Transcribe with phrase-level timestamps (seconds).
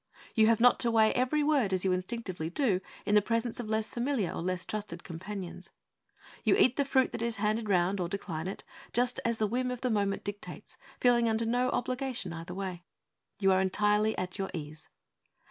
[0.33, 3.69] You have not to weigh every word as you instinctively do in the presence of
[3.69, 5.69] less familiar or less trusted companions.
[6.43, 9.69] You eat the fruit that is handed round, or decline it, just as the whim
[9.69, 12.83] of the moment dictates, feeling under no obligation either way.
[13.39, 14.87] You are entirely at your ease.